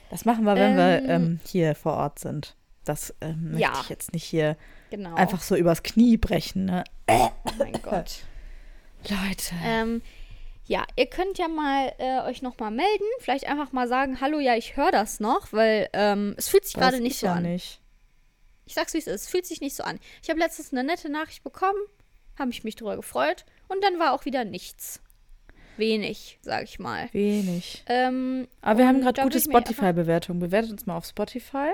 [0.09, 2.55] Das machen wir, wenn wir Ähm, ähm, hier vor Ort sind.
[2.85, 3.73] Das ähm, möchte Ja.
[3.81, 4.57] ich jetzt nicht hier
[4.89, 5.15] Genau.
[5.15, 6.65] einfach so übers Knie brechen.
[6.65, 6.83] Ne?
[7.09, 8.19] Oh mein Gott.
[9.09, 9.55] Leute.
[9.63, 10.01] ähm,
[10.65, 13.05] ja, ihr könnt ja mal äh, euch noch mal melden.
[13.19, 16.75] Vielleicht einfach mal sagen, hallo, ja, ich höre das noch, weil ähm, es fühlt sich
[16.75, 17.43] gerade nicht ich so an.
[17.43, 17.81] Nicht.
[18.65, 19.99] Ich sag's wie es ist, es fühlt sich nicht so an.
[20.21, 21.79] Ich habe letztens eine nette Nachricht bekommen,
[22.39, 25.01] habe ich mich drüber gefreut und dann war auch wieder nichts.
[25.75, 27.09] Wenig, sag ich mal.
[27.13, 27.83] Wenig.
[27.87, 30.39] Ähm, Aber wir haben gerade gute Spotify-Bewertungen.
[30.39, 31.71] Bewertet uns mal auf Spotify.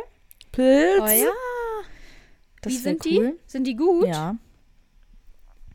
[0.51, 1.01] Pilz.
[1.01, 1.31] Oh ja.
[2.61, 3.11] Das Wie sind cool.
[3.11, 3.39] die?
[3.45, 4.07] Sind die gut?
[4.07, 4.37] Ja,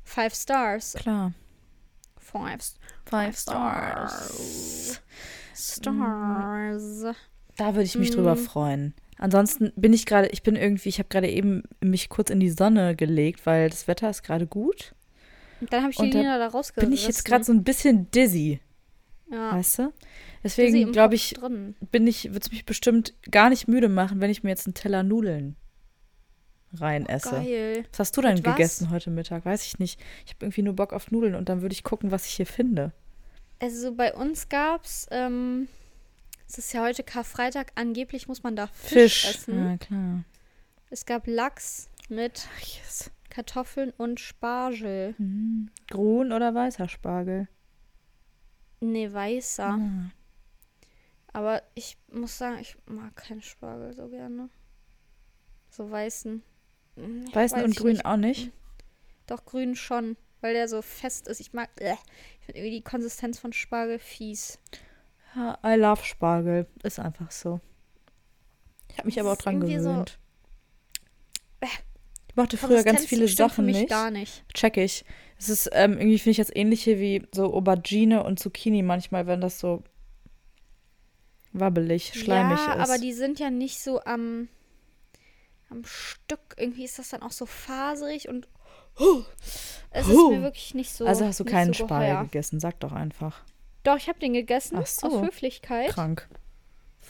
[0.04, 0.94] Five Stars.
[0.94, 1.32] klar.
[2.34, 2.62] Five,
[3.04, 5.00] Five Stars.
[5.54, 7.14] Stars.
[7.56, 8.38] Da würde ich mich drüber Mm.
[8.38, 8.94] freuen.
[9.18, 12.50] Ansonsten bin ich gerade, ich bin irgendwie, ich habe gerade eben mich kurz in die
[12.50, 14.94] Sonne gelegt, weil das Wetter ist gerade gut.
[15.60, 16.90] Und dann habe ich die Und da Lina da rausgerissen.
[16.90, 18.60] Bin ich jetzt gerade so ein bisschen dizzy,
[19.30, 19.52] ja.
[19.52, 19.92] weißt du?
[20.42, 21.76] Deswegen glaube ich, Drin.
[21.92, 24.74] bin ich, wird es mich bestimmt gar nicht müde machen, wenn ich mir jetzt einen
[24.74, 25.54] Teller Nudeln
[26.80, 27.30] rein esse.
[27.30, 27.84] Geil.
[27.92, 29.44] Was hast du denn gegessen heute Mittag?
[29.44, 30.00] Weiß ich nicht.
[30.26, 32.46] Ich habe irgendwie nur Bock auf Nudeln und dann würde ich gucken, was ich hier
[32.46, 32.92] finde.
[33.60, 35.68] Also bei uns gab's, ähm,
[36.48, 39.34] es ist ja heute Karfreitag, angeblich muss man da Fisch, Fisch.
[39.34, 39.70] essen.
[39.70, 40.24] Ja, klar.
[40.90, 43.10] Es gab Lachs mit Ach, yes.
[43.30, 45.14] Kartoffeln und Spargel.
[45.18, 45.70] Mhm.
[45.88, 47.48] Grün oder weißer Spargel?
[48.80, 49.78] Nee, weißer.
[49.80, 50.10] Ah.
[51.32, 54.50] Aber ich muss sagen, ich mag keinen Spargel so gerne.
[55.68, 56.42] So weißen.
[56.96, 58.06] Weißen weiß und grün nicht.
[58.06, 58.50] auch nicht.
[59.26, 61.40] Doch grün schon, weil der so fest ist.
[61.40, 61.94] Ich mag, äh,
[62.40, 64.58] ich finde irgendwie die Konsistenz von Spargel fies.
[65.34, 66.66] Ja, I love Spargel.
[66.82, 67.60] Ist einfach so.
[68.88, 70.18] Ich habe mich Das aber auch dran irgendwie so- gewöhnt.
[72.28, 73.88] Ich mochte früher ganz viele Sachen nicht.
[73.88, 74.44] gar nicht.
[74.52, 75.04] Check ich.
[75.38, 79.40] Es ist ähm, irgendwie, finde ich, das ähnliche wie so Aubergine und Zucchini manchmal, wenn
[79.40, 79.84] das so
[81.52, 82.90] wabbelig, schleimig ja, ist.
[82.90, 84.48] aber die sind ja nicht so am,
[85.74, 86.40] am Stück.
[86.56, 88.48] Irgendwie ist das dann auch so faserig und
[89.90, 90.30] es ist Huh.
[90.30, 91.04] mir wirklich nicht so.
[91.06, 92.22] also hast du keinen so Spargel geheuer.
[92.24, 93.42] gegessen, sag doch einfach.
[93.82, 95.06] Doch, ich habe den gegessen Ach so.
[95.08, 95.90] aus Höflichkeit.
[95.90, 96.28] Krank.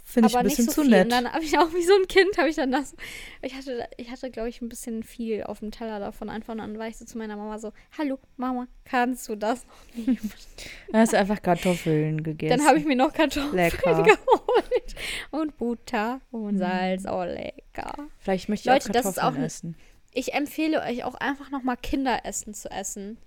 [0.06, 0.90] Finde ich aber ein bisschen nicht so zu viel.
[0.90, 1.04] nett.
[1.04, 2.94] Und dann habe ich auch wie so ein Kind, habe ich dann das.
[3.40, 6.52] Ich hatte, ich hatte glaube ich, ein bisschen viel auf dem Teller davon einfach.
[6.52, 10.06] Und dann war ich so zu meiner Mama so: Hallo, Mama, kannst du das noch
[10.06, 10.30] nehmen?
[10.92, 12.58] Dann hast du einfach Kartoffeln gegessen.
[12.58, 14.02] Dann habe ich mir noch Kartoffeln Lecker.
[14.02, 14.94] geholt.
[15.30, 16.58] Und Butter und.
[16.58, 17.04] Salz.
[17.06, 17.94] Oh, lecker.
[18.18, 19.76] Vielleicht möchte ich Leute, auch das ist Kartoffeln auch essen.
[20.12, 23.18] Ich empfehle euch auch einfach nochmal Kinderessen zu essen.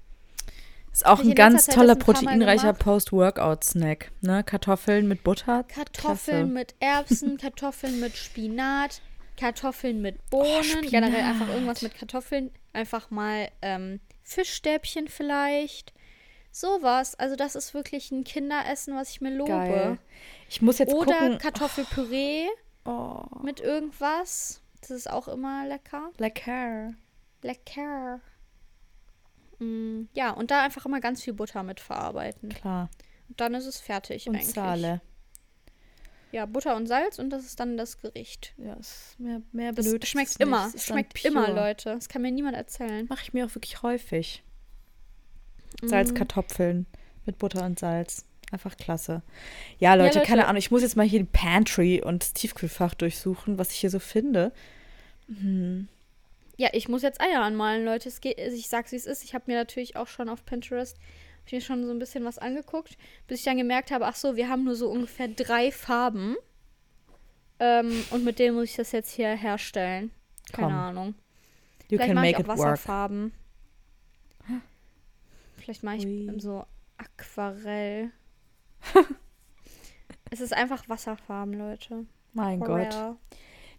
[0.98, 2.74] Ist auch ein in ganz toller ein proteinreicher.
[2.74, 4.12] Post-Workout-Snack.
[4.22, 4.44] Ne?
[4.44, 5.64] Kartoffeln mit Butter.
[5.64, 6.46] Kartoffeln Klasse.
[6.46, 9.04] mit Erbsen, Kartoffeln mit Spinat,
[9.40, 10.90] Kartoffeln mit Bohnen, Spinat.
[10.90, 12.50] generell einfach irgendwas mit Kartoffeln.
[12.74, 15.94] Einfach mal ähm, Fischstäbchen vielleicht.
[16.52, 17.14] Sowas.
[17.14, 19.52] Also das ist wirklich ein Kinderessen, was ich mir lobe.
[19.52, 19.98] Geil.
[20.50, 21.38] Ich muss jetzt Oder gucken.
[21.38, 22.48] Kartoffelpüree
[22.86, 24.64] Oh, mit irgendwas.
[24.82, 26.10] Das ist auch immer lecker.
[26.18, 26.96] lecker.
[27.44, 28.20] Lecker.
[29.60, 32.50] Mm, ja, und da einfach immer ganz viel Butter mit verarbeiten.
[32.50, 32.89] Klar.
[33.30, 34.50] Und dann ist es fertig Und eigentlich.
[34.50, 35.02] Sale.
[36.32, 38.54] Ja, Butter und Salz und das ist dann das Gericht.
[38.58, 40.06] Ja, ist mehr, mehr Das blöd.
[40.06, 40.70] schmeckt es immer.
[40.76, 41.50] Es schmeckt immer.
[41.50, 41.96] Leute.
[41.96, 43.06] Das kann mir niemand erzählen.
[43.10, 44.43] Mache ich mir auch wirklich häufig.
[45.82, 45.88] Mhm.
[45.88, 46.86] Salzkartoffeln
[47.26, 48.26] mit Butter und Salz.
[48.52, 49.24] Einfach klasse.
[49.80, 50.28] Ja, Leute, Leute.
[50.30, 50.58] keine Ahnung.
[50.58, 54.00] Ich muss jetzt mal hier die Pantry und das Tiefkühlfach durchsuchen, was ich hier so
[54.00, 54.54] finde.
[55.28, 55.88] Hm.
[56.58, 58.10] Ja, ich muss jetzt Eier anmalen, Leute.
[58.10, 59.24] Es geht, ich sag's, wie es ist.
[59.24, 60.98] Ich habe mir natürlich auch schon auf Pinterest
[61.48, 64.36] ich mir schon so ein bisschen was angeguckt, bis ich dann gemerkt habe, ach so,
[64.36, 66.36] wir haben nur so ungefähr drei Farben.
[67.60, 70.12] Ähm, und mit denen muss ich das jetzt hier herstellen.
[70.52, 70.78] Keine Komm.
[70.78, 71.15] Ahnung.
[71.89, 72.58] You Vielleicht mache ich auch it work.
[72.60, 73.34] Wasserfarben.
[75.56, 76.39] Vielleicht mache ich Ui.
[76.39, 76.65] so
[76.98, 78.12] Aquarell.
[80.30, 82.06] es ist einfach Wasserfarben, Leute.
[82.34, 83.17] Mein For Gott.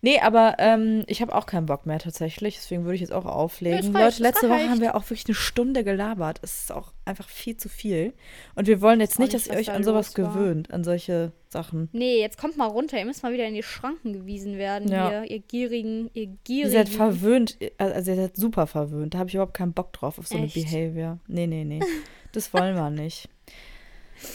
[0.00, 2.54] Nee, aber ähm, ich habe auch keinen Bock mehr tatsächlich.
[2.54, 3.96] Deswegen würde ich jetzt auch auflegen.
[3.96, 6.38] Reicht, Leute, letzte Woche haben wir auch wirklich eine Stunde gelabert.
[6.42, 8.12] Es ist auch einfach viel zu viel.
[8.54, 10.32] Und wir wollen jetzt nicht, nicht, dass ihr euch da an sowas war.
[10.32, 11.88] gewöhnt, an solche Sachen.
[11.92, 12.96] Nee, jetzt kommt mal runter.
[12.98, 15.22] Ihr müsst mal wieder in die Schranken gewiesen werden, Ja.
[15.24, 16.70] ihr, ihr gierigen, ihr Ihr gierigen.
[16.72, 19.14] seid verwöhnt, also ihr seid super verwöhnt.
[19.14, 20.54] Da habe ich überhaupt keinen Bock drauf, auf so eine Echt?
[20.54, 21.18] Behavior.
[21.26, 21.80] Nee, nee, nee.
[22.32, 23.28] Das wollen wir nicht.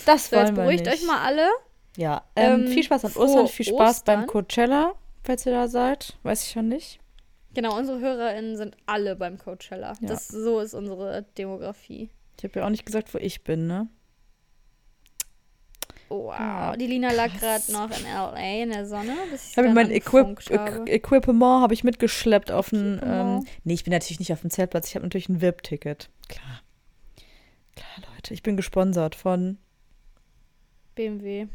[0.06, 1.02] Das So, wollen jetzt wir beruhigt nicht.
[1.04, 1.48] euch mal alle.
[1.96, 4.28] Ja, ähm, Ähm, viel Spaß an Ostern, viel Spaß beim Ostern.
[4.28, 6.18] Coachella, falls ihr da seid.
[6.24, 7.00] Weiß ich schon nicht.
[7.54, 9.94] Genau, unsere HörerInnen sind alle beim Coachella.
[10.02, 10.08] Ja.
[10.08, 12.10] Das, so ist unsere Demografie.
[12.38, 13.88] Ich habe ja auch nicht gesagt, wo ich bin, ne?
[16.10, 18.62] Wow, Ja, die Lina lag gerade noch in L.A.
[18.64, 20.84] in der Sonne, ich habe mein Equip habe.
[20.84, 23.00] Equ- Equipement habe ich mitgeschleppt auf ein.
[23.04, 24.90] Ähm, nee, ich bin natürlich nicht auf dem Zeltplatz.
[24.90, 26.10] Ich habe natürlich ein VIP-Ticket.
[26.28, 26.62] Klar.
[27.76, 28.34] Klar, Leute.
[28.34, 29.58] Ich bin gesponsert von
[30.94, 31.48] BMW.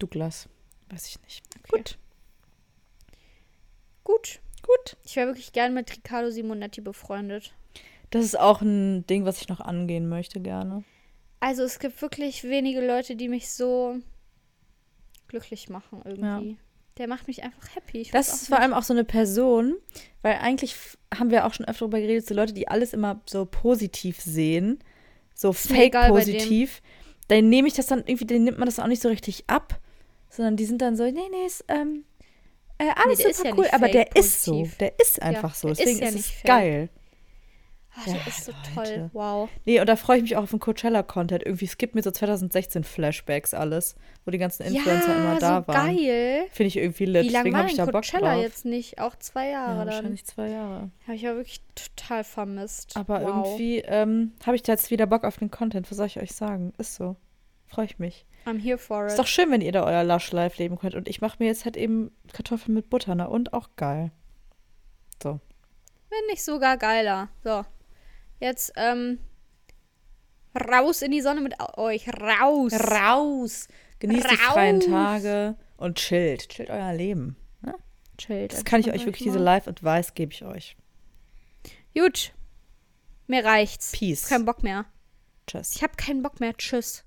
[0.00, 0.48] Douglas.
[0.90, 1.44] Weiß ich nicht.
[1.60, 1.76] Okay.
[1.78, 1.98] Gut.
[4.04, 4.40] Gut.
[4.62, 4.96] Gut.
[5.04, 7.52] Ich wäre wirklich gern mit Riccardo Simonetti befreundet.
[8.10, 10.84] Das ist auch ein Ding, was ich noch angehen möchte, gerne.
[11.40, 13.96] Also es gibt wirklich wenige Leute, die mich so
[15.28, 16.56] glücklich machen irgendwie.
[16.96, 18.02] Der macht mich einfach happy.
[18.02, 19.74] Ich Das ist vor allem auch so eine Person,
[20.22, 20.76] weil eigentlich
[21.12, 24.78] haben wir auch schon öfter darüber geredet, so Leute, die alles immer so positiv sehen,
[25.34, 25.54] so dem.
[25.54, 26.82] fake-positiv,
[27.28, 29.80] dann nehme ich das dann irgendwie, dann nimmt man das auch nicht so richtig ab,
[30.30, 32.04] sondern die sind dann so, nee, nee, ist, ähm,
[32.78, 35.72] äh, alles ist super ja cool, aber der ist so, der ist einfach so, der
[35.72, 36.88] ist deswegen ja ist, es geil.
[37.96, 38.90] Ach, der Ja, ist so Leute.
[38.94, 39.10] toll.
[39.12, 39.48] Wow.
[39.64, 42.10] Nee, und da freue ich mich auch auf den Coachella-Content, irgendwie, es gibt mir so
[42.10, 45.96] 2016 Flashbacks alles, wo die ganzen Influencer ja, immer da so waren.
[45.96, 46.46] geil.
[46.50, 48.42] Finde ich irgendwie lit, Wie lange deswegen war habe ich da Bock Coachella drauf.
[48.42, 48.98] jetzt nicht?
[48.98, 49.86] Auch zwei ja, Jahre dann.
[49.86, 50.90] wahrscheinlich zwei Jahre.
[51.04, 52.96] Habe ich ja wirklich total vermisst.
[52.96, 53.28] Aber wow.
[53.28, 55.88] irgendwie ähm, habe ich da jetzt wieder Bock auf den Content.
[55.88, 56.72] Was soll ich euch sagen?
[56.78, 57.14] Ist so.
[57.66, 58.26] Freue ich mich.
[58.46, 59.12] I'm here for it.
[59.12, 60.94] Ist doch schön, wenn ihr da euer Lush Life leben könnt.
[60.94, 63.28] Und ich mache mir jetzt halt eben Kartoffeln mit Butter, ne?
[63.28, 64.10] Und auch geil.
[65.22, 65.40] So.
[66.10, 67.28] Wenn nicht sogar geiler.
[67.42, 67.64] So.
[68.40, 69.18] Jetzt, ähm,
[70.54, 72.08] raus in die Sonne mit euch.
[72.08, 72.72] Raus.
[72.72, 73.68] Raus!
[73.98, 74.86] Genießt die freien Raus.
[74.86, 76.48] Tage und chillt.
[76.50, 77.36] Chillt euer Leben.
[77.62, 77.74] Ne?
[78.18, 78.52] Chillt.
[78.52, 79.32] Das kann ich euch wirklich, mal.
[79.32, 80.76] diese Live-Advice gebe ich euch.
[81.94, 82.32] Gut.
[83.26, 83.92] Mir reicht's.
[83.92, 84.28] Peace.
[84.28, 84.84] Kein Bock mehr.
[85.46, 85.76] Tschüss.
[85.76, 86.54] Ich habe keinen Bock mehr.
[86.56, 87.04] Tschüss.